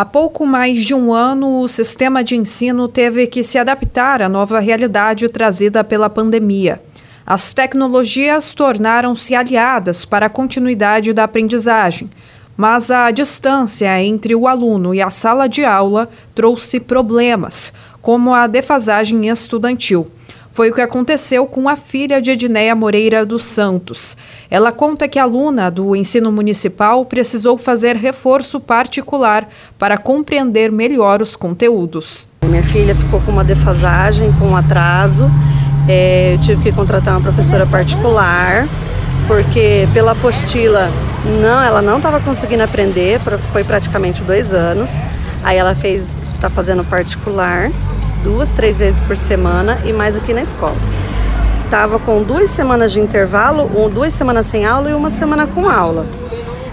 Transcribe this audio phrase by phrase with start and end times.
[0.00, 4.30] Há pouco mais de um ano, o sistema de ensino teve que se adaptar à
[4.30, 6.80] nova realidade trazida pela pandemia.
[7.26, 12.08] As tecnologias tornaram-se aliadas para a continuidade da aprendizagem,
[12.56, 18.46] mas a distância entre o aluno e a sala de aula trouxe problemas, como a
[18.46, 20.10] defasagem estudantil.
[20.50, 24.16] Foi o que aconteceu com a filha de Edneia Moreira dos Santos.
[24.50, 31.22] Ela conta que a aluna do ensino municipal precisou fazer reforço particular para compreender melhor
[31.22, 32.28] os conteúdos.
[32.44, 35.30] Minha filha ficou com uma defasagem, com um atraso.
[35.88, 38.66] É, eu tive que contratar uma professora particular,
[39.28, 40.90] porque pela apostila
[41.40, 43.20] não, ela não estava conseguindo aprender,
[43.52, 44.90] foi praticamente dois anos.
[45.44, 47.70] Aí ela fez, está fazendo particular
[48.22, 50.76] duas, três vezes por semana e mais aqui na escola.
[51.70, 56.06] Tava com duas semanas de intervalo, duas semanas sem aula e uma semana com aula.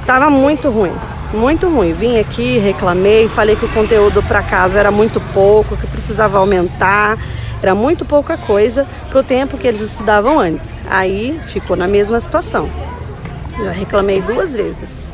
[0.05, 0.93] Tava muito ruim,
[1.33, 1.93] muito ruim.
[1.93, 7.17] Vim aqui, reclamei, falei que o conteúdo para casa era muito pouco, que precisava aumentar,
[7.61, 10.79] era muito pouca coisa para o tempo que eles estudavam antes.
[10.89, 12.69] Aí ficou na mesma situação.
[13.63, 15.11] Já reclamei duas vezes.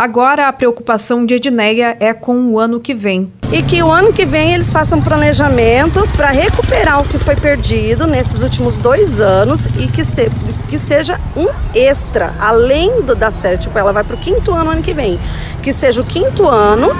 [0.00, 3.30] Agora a preocupação de Edneia é com o ano que vem.
[3.52, 7.36] E que o ano que vem eles façam um planejamento para recuperar o que foi
[7.36, 10.32] perdido nesses últimos dois anos e que, se,
[10.70, 13.58] que seja um extra, além do da série.
[13.58, 15.20] Tipo, ela vai para o quinto ano ano que vem.
[15.62, 16.96] Que seja o quinto ano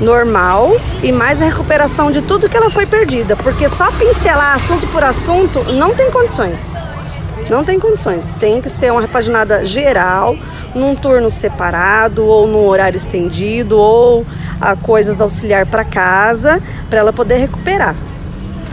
[0.00, 3.34] normal e mais a recuperação de tudo que ela foi perdida.
[3.34, 6.76] Porque só pincelar assunto por assunto não tem condições.
[7.48, 8.32] Não tem condições.
[8.38, 10.36] Tem que ser uma repaginada geral,
[10.74, 14.26] num turno separado, ou num horário estendido, ou
[14.60, 17.94] a coisas auxiliar para casa, para ela poder recuperar.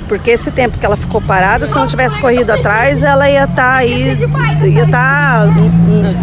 [0.07, 3.55] Porque esse tempo que ela ficou parada, se não tivesse corrido atrás, ela ia estar
[3.55, 4.17] tá aí,
[4.63, 5.53] ia estar tá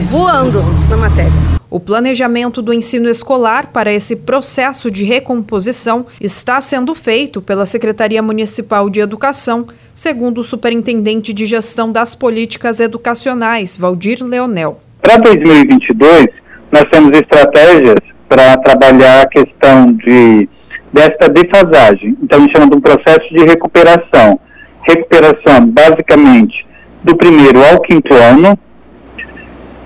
[0.05, 1.58] voando na matéria.
[1.71, 8.23] O planejamento do ensino escolar para esse processo de recomposição está sendo feito pela Secretaria
[8.23, 14.79] Municipal de Educação, segundo o Superintendente de Gestão das Políticas Educacionais, Valdir Leonel.
[15.03, 16.29] Para 2022,
[16.73, 20.49] nós temos estratégias para trabalhar a questão de
[20.91, 22.17] desta defasagem.
[22.23, 24.41] Então, a gente chama de um processo de recuperação.
[24.85, 26.67] Recuperação, basicamente,
[27.05, 28.59] do primeiro ao quinto ano,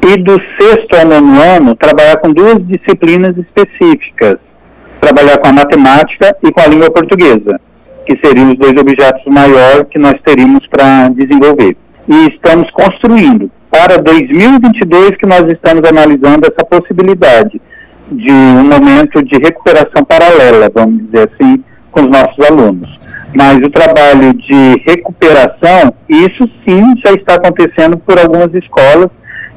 [0.04, 4.36] e do sexto ao nono ano trabalhar com duas disciplinas específicas,
[5.00, 7.60] trabalhar com a matemática e com a língua portuguesa,
[8.04, 11.76] que seriam os dois objetos maiores que nós teríamos para desenvolver.
[12.08, 17.60] E estamos construindo para 2022 que nós estamos analisando essa possibilidade
[18.10, 21.62] de um momento de recuperação paralela, vamos dizer assim,
[21.92, 23.00] com os nossos alunos.
[23.34, 29.08] Mas o trabalho de recuperação, isso sim já está acontecendo por algumas escolas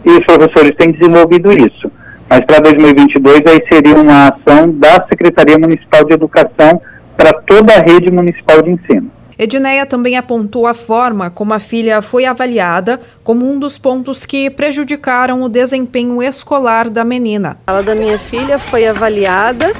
[0.06, 1.92] e os professores têm desenvolvido isso.
[2.30, 6.82] Mas para 2022 aí seria uma ação da Secretaria Municipal de Educação
[7.18, 9.12] para toda a rede municipal de ensino.
[9.38, 14.50] Edneia também apontou a forma como a filha foi avaliada como um dos pontos que
[14.50, 17.58] prejudicaram o desempenho escolar da menina.
[17.68, 19.74] A da minha filha foi avaliada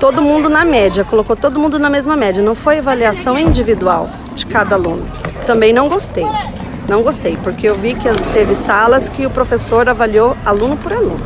[0.00, 4.44] todo mundo na média, colocou todo mundo na mesma média, não foi avaliação individual de
[4.46, 5.06] cada aluno.
[5.46, 6.26] Também não gostei.
[6.92, 11.22] Não gostei, porque eu vi que teve salas que o professor avaliou aluno por aluno.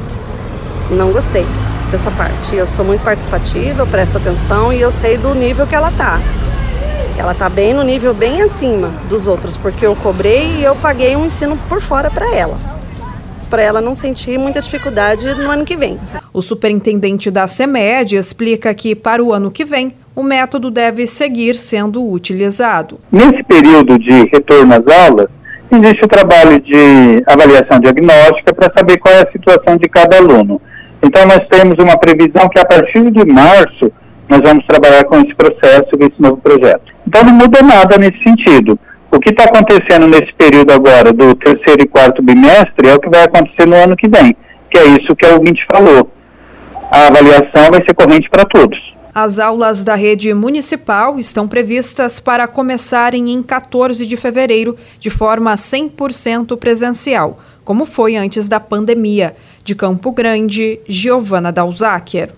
[0.92, 1.44] Não gostei
[1.90, 2.54] dessa parte.
[2.54, 6.20] Eu sou muito participativa, eu presto atenção e eu sei do nível que ela tá.
[7.18, 11.16] Ela tá bem no nível bem acima dos outros, porque eu cobrei e eu paguei
[11.16, 12.56] um ensino por fora para ela.
[13.50, 15.98] Para ela não sentir muita dificuldade no ano que vem.
[16.32, 21.56] O superintendente da CEMED explica que para o ano que vem o método deve seguir
[21.56, 23.00] sendo utilizado.
[23.10, 25.26] Nesse período de retorno às aulas,
[25.72, 30.60] existe o trabalho de avaliação diagnóstica para saber qual é a situação de cada aluno.
[31.02, 33.92] Então, nós temos uma previsão que a partir de março
[34.28, 36.94] nós vamos trabalhar com esse processo, com esse novo projeto.
[37.06, 38.78] Então, não muda nada nesse sentido.
[39.10, 43.08] O que está acontecendo nesse período agora, do terceiro e quarto bimestre, é o que
[43.08, 44.36] vai acontecer no ano que vem,
[44.70, 46.10] que é isso que a ouvinte falou.
[46.90, 48.78] A avaliação vai ser corrente para todos.
[49.18, 55.54] As aulas da rede municipal estão previstas para começarem em 14 de fevereiro, de forma
[55.54, 59.34] 100% presencial, como foi antes da pandemia.
[59.64, 62.28] De Campo Grande, Giovana Dalzáquer.